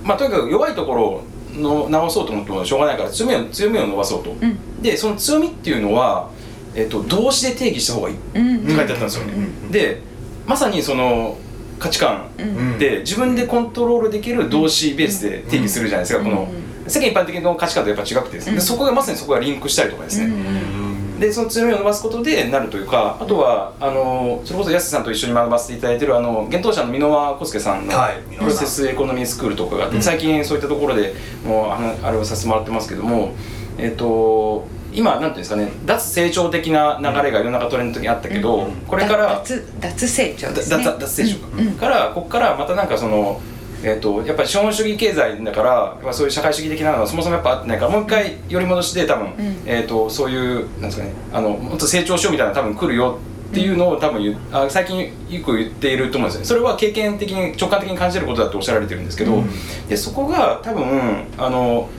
[0.03, 1.23] まあ、とにかく弱いところ
[1.53, 6.29] の直そうと思ってもしょうがないから強みを強みを伸ばそうと、うん、でその強みっていうのは、
[6.75, 10.01] えっと、動詞で定義した方がいいってうん、書いてあったんですよね、で
[10.45, 11.37] まさにその
[11.79, 16.25] 価値観うん、で自分でコントロールできる動詞ベースで定義するじゃないですか、うん。
[16.25, 16.47] この
[16.87, 18.55] 世間一般的な価値観とやっぱ違くてですね、うん。
[18.55, 20.82] でそこがまさにそこがリンクしたりとかですね、うん
[21.19, 30.03] でその強みを伸ばすことでなるというかあとはあのそれこそ安瀬さんと一緒に学ばせていただいてるあの幻冬舎の箕輪康介さんのはいプロセスエコノミースクールとかがあって、うん。
[30.03, 31.13] 最近そういったところで
[31.45, 33.33] もうあのあれをさせてもらってますけども
[33.77, 38.71] えっ、と今なんていうんですかね脱成長的な流れが世の中トレンドにあったけど、うん。
[38.87, 40.83] これから脱脱成長だですね。
[40.83, 41.67] 脱脱成長か、うん。
[41.67, 41.73] うん。
[41.73, 43.41] からここからまたなんかその
[43.83, 49.33] えー、とやっぱり資本主義経済だからやっぱそういう社会主義的なのはそもそもやっぱあってないからもう一回寄り戻しで多分、ん。
[49.65, 53.19] えー、とそういうなんですかねあのもっと成長しようみたいなの多分来るよ
[53.51, 56.45] っていうのを多分あ最近よく言っていると思うんですよね。
[56.47, 59.87] それは経験的に直感的に感じてることだとおっしゃられてるんですけど、うん。
[59.87, 61.89] でそこが多分あの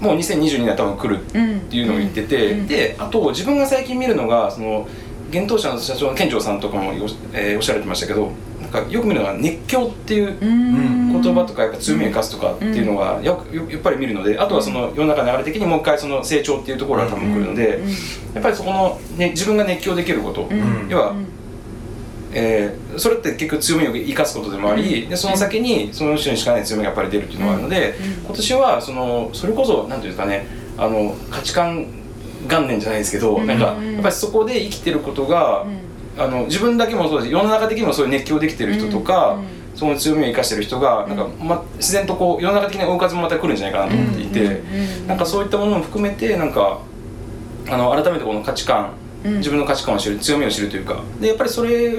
[0.00, 2.66] もう2022年は多分来るうんっていうのを言ってて、うん。
[2.66, 4.88] であと自分が最近見るのがその
[5.32, 8.32] 幻冬舎の社長の健長さんとかもよ、えーおっしゃられてましたけど
[8.72, 11.22] なんかよく見るのが熱狂っていううん。
[11.22, 17.80] 言葉とかやっぱ強みを生かすとかっていうのがよくよやっぱり見るのであとはその世の中の流れ的にもう一回その成長っていうところが多分来るので、
[18.34, 20.88] やっぱりそこの、ね、自分が熱狂できること、うん。
[20.88, 21.14] 要は、
[22.32, 31.86] えーそれって結局強みを生かすことでもあり、でその先にその人にしかない強みがやっぱり出るっていうのがあるので、今年はそのそれこそなんていうんですかねあの価値観
[32.48, 33.46] 元年じゃないですけど、うん。
[33.46, 35.66] なんかやっぱりそこで生きてることが、
[36.18, 39.38] あの自分だけもそうです世の中的にもそういう熱狂できてる人とか、
[39.74, 44.62] その強みを生かしてる人がなんか、ま、自然とこう世の中的な大風もまた来るんじゃないかなと思っていて、
[45.06, 46.80] なんかそういったものも含めてなんか
[47.68, 48.92] あの改めてこの価値観、
[49.24, 49.36] うん。
[49.38, 51.02] 自分の価値観を知る強みを知るというか。
[51.20, 51.96] でやっぱりそれ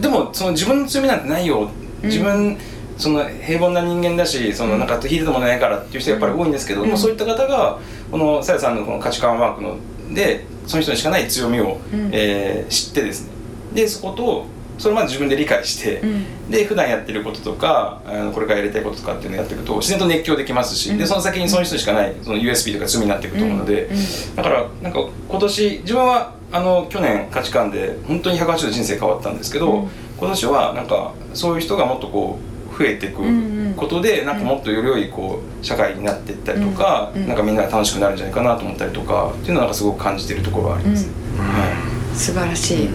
[0.00, 1.70] でもその自分の強みなんてないよ。
[2.02, 2.58] 自分
[2.98, 6.98] その平凡な人間だしそのなんかヒールドもないからっていう人がやっぱり多いんですけど、うん。
[6.98, 7.78] そういった方が
[8.10, 9.78] このさやさんのこの価値観ワークの
[10.12, 12.10] でその人にしかない強みを、うん。
[12.12, 13.33] えー知ってですね
[13.74, 14.46] でそこと
[14.78, 16.50] それまで自分で理解して、うん。
[16.50, 20.98] で普段やってることとかあのこれからやりたいこととかっていうのをやっていくと自然と熱狂できますし、うん。
[20.98, 23.88] でその先にその人しかないその USB とか強みになっていくと思うので、
[24.34, 29.88] だからなんか今年自分はあの去年価値観で本当に180度人生変わったんですけど、うん。
[30.18, 32.38] 今年はなんかそういう人がもっとこ
[32.72, 33.74] う増えていくうんうん。
[33.74, 37.22] ことで、なんかもっとより良いこう社会になっていったりとか、うん。
[37.22, 37.28] うん。
[37.28, 41.08] なんかみんなが楽しくなるんじゃないかなと思ったりとかっていうのはなんかすごく感じてるところはあります、
[41.38, 42.88] は素晴らしい、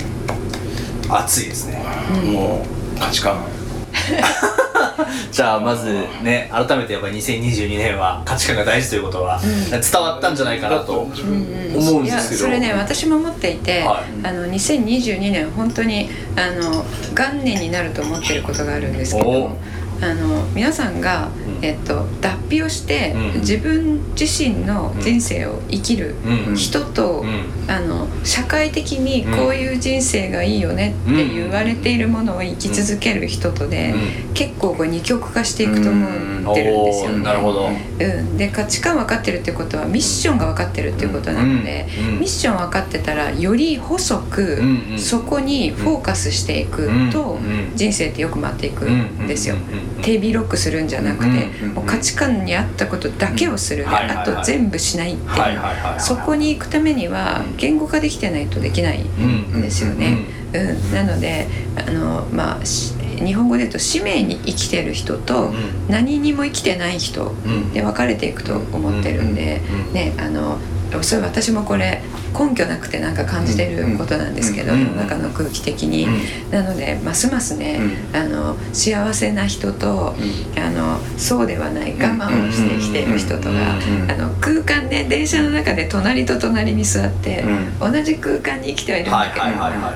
[1.09, 1.81] 熱いですね。
[2.23, 3.43] い、もう価値観。
[5.31, 5.91] じゃあまず
[6.23, 9.41] ね改めてやっぱり2022年は価値観が大事ということはん。
[9.69, 12.49] 伝わったんじゃないかなと自うん分うん思うんですけど。
[12.49, 14.27] いやそれね私も思っていて、はい。
[14.27, 19.57] あの2022年本当にあの元年になると思ってることがあるんですけどお
[20.01, 21.65] あの皆さんが、うん。
[21.65, 23.39] えっと、脱皮をして、うん。
[23.41, 26.15] 自分自身の人生を生きる
[26.49, 26.55] うん。
[26.55, 27.45] 人と、うん。
[27.67, 33.93] あの社会的にこういう人生がいいよねって言われているものを生き続ける人とで、
[34.33, 37.23] 結構こう二極化していくと思ってるんですよね。
[37.23, 37.67] なるほど。
[37.67, 41.88] うん、で価値観分かってるってことはミッションが分かってるっていうことなので、
[42.19, 44.62] ミッション分かってたらより細く
[44.97, 47.71] そこにフォーカスしていくとうん。
[47.75, 49.55] 人生ってよく回っていくんですよ。
[49.95, 53.84] うん手広くするんじゃなくてうんもう価値観に合ったことだけをする。
[53.84, 55.58] であと全部しないってはいい
[55.97, 60.25] うそこに行くためには言語化できてないとできないんですよね。
[60.54, 65.52] うん、なのであの、まあ、し日本語で言うと使命に生きてる人と
[65.89, 69.62] 何にも生きてない人うんで分かれていくと思ってるんで
[69.93, 70.58] ねあの
[71.02, 72.02] そう私もこれ
[72.38, 76.08] 根拠なくてなんか感じてることなんですけどうん世の中の空気的に。
[76.52, 77.80] なのでますますね
[78.13, 80.15] あの幸せな人と
[80.58, 87.69] あのそうではない我慢をして生きている人とがうんあの空間ね電車の中で隣と隣に座ってうん。
[87.80, 89.32] 同じ空間に生きてはいるんだ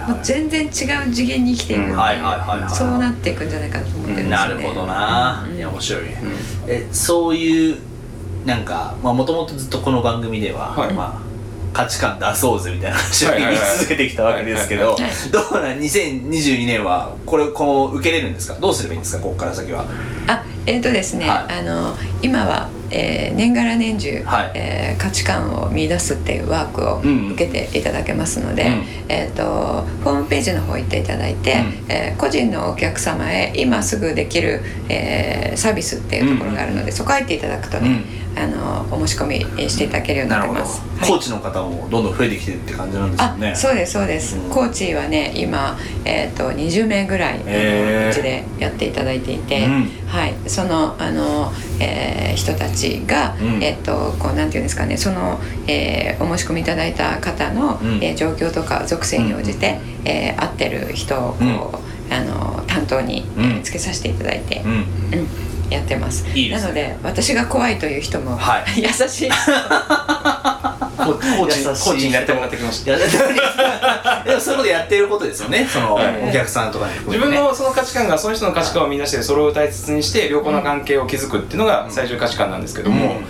[0.08, 1.94] けど全然違う次元に生きている
[2.70, 4.30] そうなっていくんじゃないかと思ってるんですよね。
[4.30, 6.18] なるほどな、面白いね、
[6.68, 7.78] えそういう
[8.46, 10.94] なんかもともとずっとこの番組では、はい。
[10.94, 11.34] まあ
[11.74, 14.96] 価値観出そうぜみたいな話を言い続けてきたわけですけど
[15.32, 18.60] どうなん？2022年はこれこう受けれるんですか？
[18.60, 19.24] どうすればいいんですか？
[19.24, 19.86] ここから先は。
[20.28, 21.60] あえーとですね、はい。
[21.60, 24.52] あの今は、えー年がら年中、はい。
[24.54, 28.84] えー価値観を見出すっていうワークをうん受けていただけますので、うん。
[29.10, 29.44] えー、と
[30.04, 31.92] ホームページの方行っていただいて、うん。
[31.92, 38.02] えー個人のお客様へ今すぐできる、えーサービスっていうところがあるので、そこ入っていただくとね、
[38.36, 40.82] あのお申し込みしていただけるようになってます。
[41.00, 41.10] はい。
[41.10, 44.50] コーチの方もどんどん増えてきてるって感じなんですよあねそうですそうです、うん。
[44.50, 49.90] コーチはね今、えー、と20名ぐらい、うちでやっていただいていて、うん。
[50.08, 53.64] はい、そのあの、えー人たちが、うん。
[53.64, 58.04] えっとこうなんていうんですかねその、えーお申し込みいただいた方の、うん。
[58.04, 61.48] えー状況とか属性に応じて、えー合ってる人をこう、う
[62.10, 62.14] ん。
[62.14, 63.44] あの担当に、うん。
[63.44, 64.72] えーつけさせていただいて、うん。
[64.72, 64.84] うん
[65.70, 66.26] やってます。
[66.36, 66.62] いいですね。
[66.62, 72.96] なので私が怖いという人も、は 優しいコーチコーチになってもらってきました。
[72.96, 73.08] いや
[74.26, 75.68] でもそういうことやってることですよね。
[75.72, 76.94] その、はいお客さんとかに。
[76.94, 83.22] 含自分のその価値観がその人の価値観を見出してそれを大切にして良好な関係を築くっていうのが最終価値観なんですけども、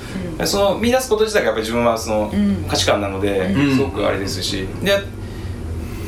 [0.45, 2.65] その見出すこと自体がやっぱり自分はそのうん。
[2.69, 3.75] 価値観なので、うん。
[3.75, 4.67] すごくあれですし。
[4.81, 4.99] で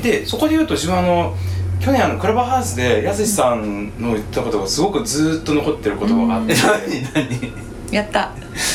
[0.03, 1.35] でそこで言うと自分はあの
[1.79, 6.55] 去年あのクラブハウスでやすしさんの言ったことがすごくずっと残ってる言葉があって、え
[7.13, 7.65] 何何？
[7.91, 8.31] やった。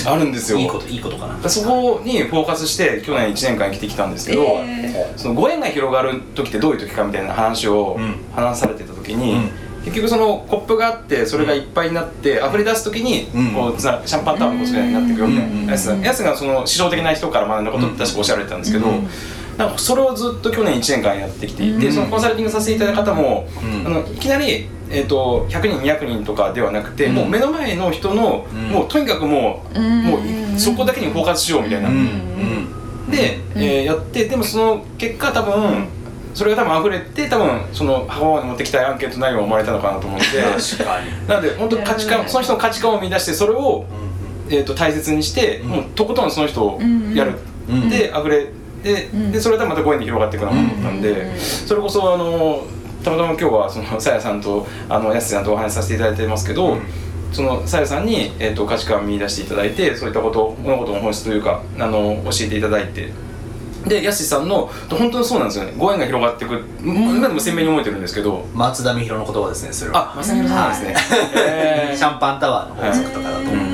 [0.07, 0.59] あるんですよ。
[0.59, 1.49] いいこといいことかな。
[1.49, 8.17] そこにフォーカスして去年1年間生きてきたんですけど、えそのご縁が広がる時ってどういう時かみたいな話をうん。
[8.35, 9.51] 話されてた時に、うん。
[9.85, 13.55] 結局そのコップがあってそれがいっぱいになって溢れ出す時にうん。
[13.55, 15.67] こうつなシャンパンタワーのこそになってくるみたいうん。
[15.67, 19.09] なやつやつがその師匠的な人から学んだことって確かおっしゃられてたんですけど、うん
[19.61, 21.93] なんかそれをずっと去年1年間やってきていて、うん。
[21.93, 23.87] そのコンサルティングさせていただいた方も、うん。
[23.87, 27.15] あのいきなり、えー、と100人200人とかではなくて、うん。
[27.15, 28.69] もう目の前の人の、うん。
[28.71, 30.03] もうとにかくもう,、うん。
[30.05, 30.19] も
[30.57, 31.91] うそこだけにフォーカスしようみたいな。
[31.91, 31.97] うん。
[31.97, 33.11] うん。
[33.11, 35.89] で、えーやってでもその結果多分
[36.33, 40.27] それが多分溢れて多分その母親に持ってきたいアンケート内容が生まれたのかなと思って。
[40.79, 41.29] 確かに。
[41.29, 43.85] なので本当価値観その人の価値観を見出してそれを、
[44.49, 45.69] えー、と大切にして、うん。
[45.69, 46.81] もうとことんその人を
[47.15, 47.35] やる、
[47.69, 47.91] うん。
[47.91, 48.49] で溢れ
[48.83, 49.33] で,、うん。
[49.33, 51.39] でそれがまたご縁に広がっていくなと思ったんで、うん。
[51.39, 52.67] それこそあの
[53.05, 56.83] たまたま今日はそのさやさんとあのやすさんとお話しさせていただいてますけど、うん。
[57.33, 63.13] そのさやさんに、えー、と価値観を見出していただいてそういったこと物事の本質というかあの教えていただいて。
[63.87, 65.73] でやすしさんの本当にそうなんですよね。
[65.79, 68.45] ご縁が広がっていく今でも鮮明に覚えてるんですけど。
[68.55, 70.13] 松田美弘の言葉ですねそれは。
[70.13, 70.95] あ正弘さんですね、
[71.35, 71.97] えー。
[71.97, 73.55] シャンパンタワーの法則とかだと思う。
[73.57, 73.70] んですけど、はい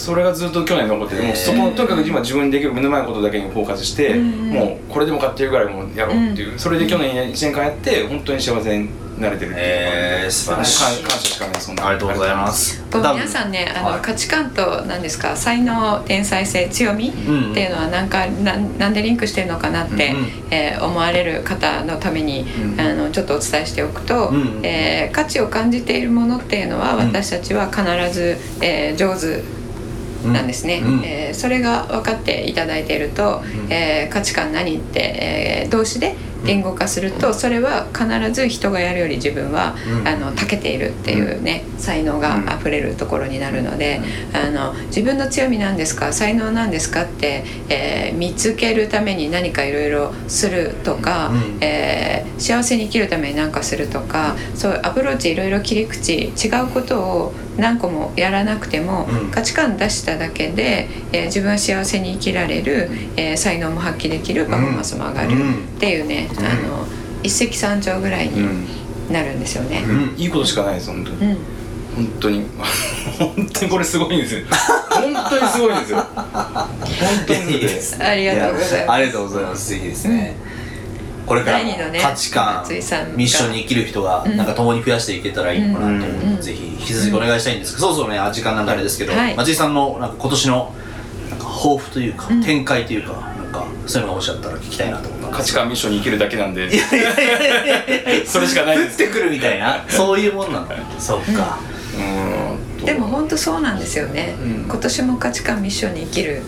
[0.00, 8.88] それがずっと去年残っててもうそこのとにかく今自分にできる目の前のことだけにフォーカスして、もうこれでもかっていうぐらいもうやろうっていう、それで去年1年間やって本当に幸せに
[9.20, 11.02] なれてるっていうえー素晴らしい。
[11.02, 11.86] 感感謝しかないそんな。
[11.88, 12.82] ありがとうございます。
[12.92, 14.00] 皆さんねあの、はい。
[14.00, 17.10] 価値観と何ですか才能天才性強みん。
[17.10, 17.14] っ
[17.54, 24.60] ていうのはなんかなんなんでリンクしてるのかなって、うんえー思われる方のために、うんあのちょっとお伝えしておくと、うん。
[24.64, 27.06] えー価値を感じているものっていうのはうん。
[27.08, 27.82] 私たちは必
[28.12, 29.59] ず、えー上手
[30.28, 31.04] なんですね、うん。
[31.04, 40.08] えーそれが分かっていただいていると、えー価値観何って、えー動詞で言語化するとそれは必ず人がやるより自分は、うん。
[40.08, 44.00] あの長けているっていうね才能があふれるところになるので、
[44.32, 51.58] あの自分の強みなんですか才能なんですかって、えー見つけるために何かいろいろするとか、うん。
[51.60, 59.30] えー幸せに生きるために何かするとかそういうアプローチいろいろ切り口違うことを何個もやらなくても、うん。
[59.30, 65.52] 価値観出しただけで、えー自分は幸せに生きられる、えー才能も発揮できるパフォーマンスも上がるうん。
[65.52, 66.86] っていうね、あの
[67.22, 68.66] 一石三鳥ぐらいにうん。
[69.12, 69.82] なるんですよね。
[69.86, 70.14] うん。
[70.16, 71.36] いいことしかないです本当に、うん。
[71.96, 72.44] 本当に。
[73.18, 74.40] 本当にこれすごいんですよ。
[74.90, 75.98] 本当にすごいんですよ。
[76.14, 76.68] 本
[77.26, 77.40] 当に。
[77.40, 77.96] すごいです。
[78.02, 78.90] ありがとうございます。
[78.92, 79.70] ありがとうございます。
[79.70, 80.36] ぜひですね、
[81.30, 83.16] これからのね価値観、松井さんが。
[83.16, 84.36] ミッションに生きる人がうん。
[84.36, 86.42] なんか共に増やしていけたらいいのかなと思うので、うん。
[86.42, 89.36] ぜひ引き続きお願いしたいんですけど、そろそろねあ時間なんであれですけど、はい。
[89.36, 90.74] 松井さんのなんか今年の
[91.30, 92.42] なんか抱負というか、うん。
[92.42, 95.36] 展開というかなんかそういうのがおっしゃったら聞きたいなと思います。
[95.36, 96.68] 価値観ミッションに生きるだけなんで。
[98.26, 100.66] それしかないです降ってくるみたいなそういうもんなの
[100.98, 101.60] そっか、
[101.96, 106.42] うーんでも本当そうなんですよね、うん今年も価値観ミッションに生きる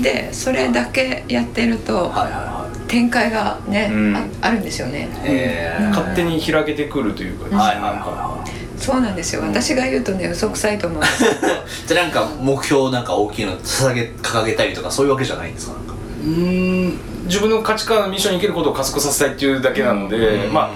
[0.00, 4.14] でそれだけやってるとはいはいはい展開がね、うん。
[4.14, 5.08] ああるんですよね。
[5.24, 7.44] えー勝手に開けてくるというか。
[7.44, 8.80] ですねはいはい。
[8.80, 9.40] そうなんですよ。
[9.42, 10.98] 私が言うとね嘘くさいと思う。
[10.98, 11.52] んですけど
[11.86, 15.74] じゃあなんか目標なんか大きいの捧げ掲げたりとかそういうわけじゃないんですか？
[15.74, 15.94] なんか。
[15.94, 16.98] うーん。
[17.24, 20.70] 自分の価値観ミッションに生きることを加速させたいっていうだけなので、ま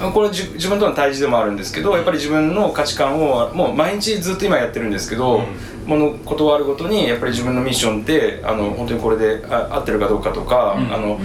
[0.00, 5.42] あこれじ自分との対峙でもあるんですけどやっぱり自分の価値観をもう毎日ずっと今やってるんですけど、
[5.86, 10.92] ものことあるごとにやっぱり自分のミッションってあの本当にこれであ合ってるかどうかとか、うん。
[10.92, 11.18] あの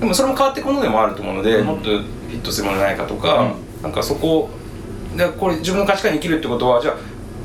[0.00, 1.66] でもそれも変わっていくものでもあると思うので、うん。
[1.66, 2.02] もっとフィ
[2.32, 4.48] ットするものないかとか、なんかそこ
[5.16, 6.96] でこれ自分の価値観に生きるってことはじゃあ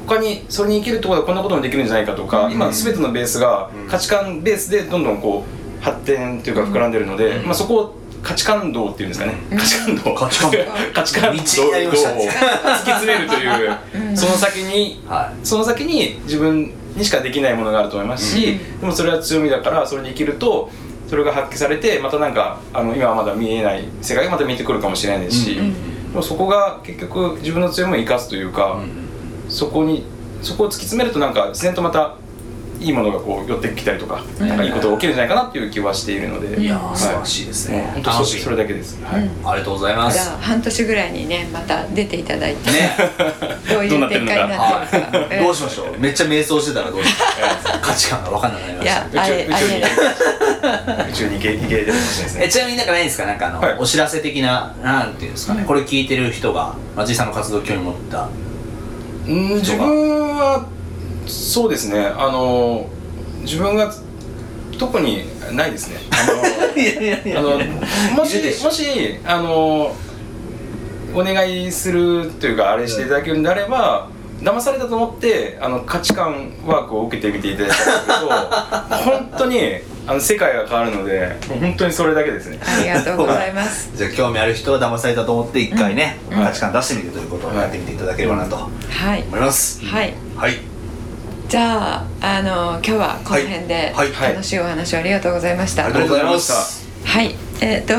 [0.08, 2.54] 他にそれに生きるってことはこんなこともできるんじゃないかとか、うん。
[2.54, 3.88] 今全てのベースがうん。
[3.88, 7.46] 価値観ベースでどんどんこう発展っていうか膨らんでるので、うん。
[7.46, 9.58] まあ、そこを価値観道っていうんですかね、うん。
[9.58, 10.58] 価値観道価値観道
[10.94, 11.50] 価値観道を突き
[12.92, 13.78] 詰めるという、
[14.10, 14.18] うん。
[14.18, 20.70] その先にはその先に自分にしかできないものがあると思いますし、でもそれは強みだからそれに生きると
[21.10, 26.12] それが発揮されてまたなんかあの今はまだ見えない世界がまた見えてくるかもしれないですし、うん。
[26.12, 28.80] でもそこが結局自分の強みを生かすというか、
[29.50, 30.06] そこに
[30.42, 32.16] そこを突き詰めるとなんか自然とまた
[32.82, 34.48] いいものがこう寄ってきたりとか、うん。
[34.48, 39.22] なんかいいことが起きるんじゃないかなっていう気はしているので、いいやうんー素晴らしいですね、本当そ楽しいそれだけです、はい。
[39.22, 39.50] うん。
[39.50, 40.18] ありがとうございます。
[40.18, 42.96] じゃあ半年ぐらいにねまた出ていただいて、ね。
[43.70, 45.18] どういう展開になってるのか。
[45.20, 46.00] はい、どうしましょう。
[46.00, 47.82] めっちゃ瞑想してたらどうしましょう。
[47.82, 49.18] 価値観が分かんなくなりまいした。
[49.18, 49.60] やあれ宇宙あ
[51.06, 51.10] れ。
[51.10, 52.46] 宇宙に行け行けれてるかもしれないですね。
[52.46, 53.26] えちなみになんかないんですか？
[53.26, 53.78] なんかあの、はい。
[53.80, 58.30] お知らせ的ななんていうんですかね、これ聞いてる人が松井さんの活動興味持った。
[59.28, 60.66] うん自分は
[61.28, 62.06] そうですね。
[62.06, 62.88] あの
[63.42, 63.94] 自分が
[64.78, 65.98] 特にないですね。
[66.12, 67.60] あいやいやいのあの
[68.16, 69.96] もしもしあの
[71.14, 74.08] お願いするというかあれしていただけるんであれば、
[74.42, 78.30] 騙されたと思ってあの価値観ワークを受けてみていただいたんですけど
[79.12, 79.60] 本当に
[80.08, 82.60] あの世界が変わるので本当にそれだけですね。
[82.62, 83.92] ありがとうございます。
[83.96, 86.44] じゃあ興味ある人は騙されたと思って一回ね、うん。
[86.44, 89.24] 価値観出してみるということをやってみていただければなとはい。
[89.28, 90.14] 思います、はい。
[90.36, 90.58] はい
[91.52, 97.94] じゃああの今日はこの辺で楽しいお話をありがとうございました、ありがとうございますはい、えっ、と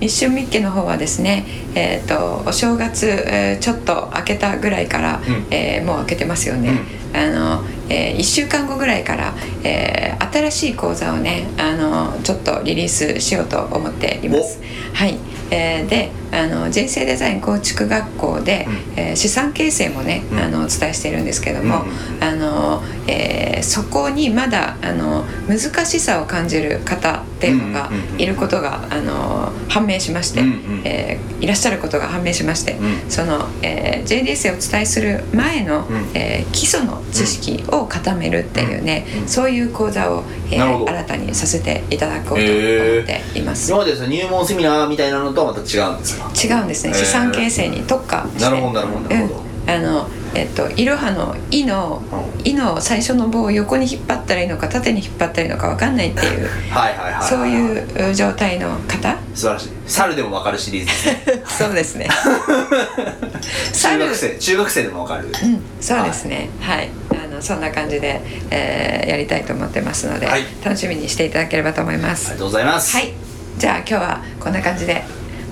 [0.00, 5.46] ミッションミッケの方はですね、えっ、とお正月、えーちょっと明けたぐらいから、うん。
[5.50, 6.78] えーもう明けてますよね。
[7.12, 14.62] あの、え1週間後ぐらいから、えー新しい講座をね、あのちょっとリリースしようと思っています。
[14.94, 15.18] はい。
[15.50, 18.74] えーで、あの人生デザイン構築学校で、うん。
[19.00, 20.38] えー資産形成もね、うん。
[20.38, 30.82] あのお伝えしているんですけども、うんあのえーそこにまだあの難しさを感じる方っていうのがいることが、あの判明しまして、うんうん。
[30.84, 33.10] えーいらっしゃることが判明しまして、うん。
[33.10, 36.10] その、えー JDS をお伝えする前の、うん。
[36.14, 39.28] えー基礎の知識を固めるっていうね、うん。
[39.28, 43.70] そういう講座を、え新たにさせていただこうと思っています。
[43.70, 46.23] 今までさ入門セミナーみたいなのとはまた違うんですか？
[46.32, 46.90] 違うんですね。
[46.90, 46.96] へー。
[46.96, 48.44] 資産形成に特化して。
[48.44, 49.40] なるほどなるほどなるほど。
[49.40, 52.02] うん、あのえっといろはの「い」の
[52.44, 59.16] 「い」の最初の棒を横に引っ張ったらいいのか縦に引っ張ったらいいのか分かんないっていうはいはいはいはいそういう状態の方？
[59.34, 59.68] 素晴らしい。
[59.86, 61.42] 猿でも分かるシリーズですね。
[61.46, 62.08] そうですね。
[63.72, 65.28] 中猿学生中学生でも分かる。
[65.28, 66.48] うんそうですね。
[66.60, 68.20] はい、あのそんな感じで、
[68.50, 70.44] えーやりたいと思ってますので、はい。
[70.64, 72.28] 楽しみにしていただければと思います。
[72.28, 72.96] ありがとうございます。
[72.96, 73.12] はい。
[73.58, 75.04] じゃあ今日はこんな感じで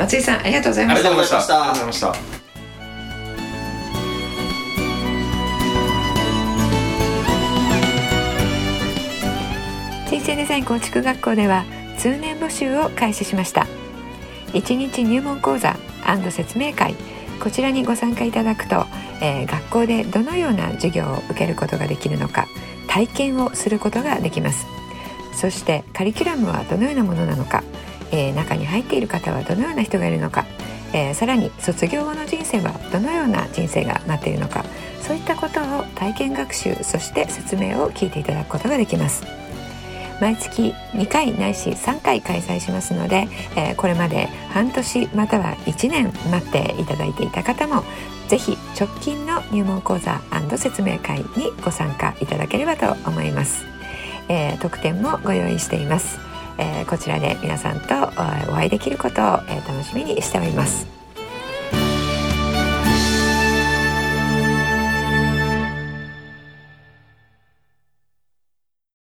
[0.03, 1.11] 松井さんありがとうございました。
[1.11, 1.55] ありがとうございました。
[1.55, 2.13] ありがとうございました。
[10.11, 11.65] 人生デザイン構築学校では
[11.99, 13.69] 通年募集を開始しました。
[14.49, 15.77] 1日入門講座
[16.31, 16.97] 説明会。
[17.41, 18.87] こちらにご参加いただくと、
[19.21, 22.49] えー学校でどのような授業を受けることができるのか
[22.89, 24.67] 体験をすることができます。
[25.33, 27.63] そしてカリキュラムはどのようなものなのか、
[28.13, 30.47] えー中に入っている方はどのような人がいるのか、
[30.93, 34.65] えーさらに卒業後の人生はどのような人生が待っているのか
[35.01, 39.25] そういったことを体験学習そして説明を聞いていただくことができます。
[40.21, 47.83] 毎月2回ないし3回開催しますので、えーこれまで半年または1年待っていただいていた方も
[48.29, 50.21] ぜひ直近の入門講座
[50.57, 53.65] 説明会にご参加いただければと思います、
[54.29, 56.21] えー特典もご用意しています、
[56.59, 57.95] えーこちらで皆さんと
[58.51, 61.02] お会いできることを、楽しみにしております。